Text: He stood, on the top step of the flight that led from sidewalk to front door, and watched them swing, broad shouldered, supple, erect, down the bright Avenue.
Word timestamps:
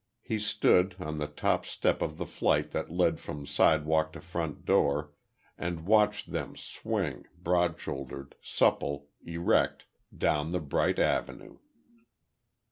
He 0.23 0.39
stood, 0.39 0.95
on 0.97 1.19
the 1.19 1.27
top 1.27 1.63
step 1.63 2.01
of 2.01 2.17
the 2.17 2.25
flight 2.25 2.71
that 2.71 2.89
led 2.89 3.19
from 3.19 3.45
sidewalk 3.45 4.13
to 4.13 4.19
front 4.19 4.65
door, 4.65 5.11
and 5.59 5.85
watched 5.85 6.31
them 6.31 6.55
swing, 6.57 7.27
broad 7.37 7.77
shouldered, 7.79 8.33
supple, 8.41 9.09
erect, 9.23 9.85
down 10.17 10.53
the 10.53 10.59
bright 10.59 10.97
Avenue. 10.97 11.59